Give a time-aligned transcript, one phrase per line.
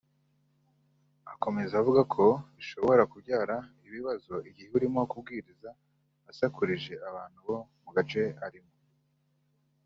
[1.33, 3.55] Akomeza avuga ko bishobora kubyara
[3.85, 5.69] ikibazo igihe urimo kubwiriza
[6.31, 8.73] asakurije abantu bo mu gace arimo